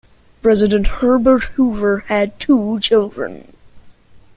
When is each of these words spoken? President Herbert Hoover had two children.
President 0.41 0.87
Herbert 0.87 1.43
Hoover 1.51 1.99
had 2.07 2.39
two 2.39 2.79
children. 2.79 3.53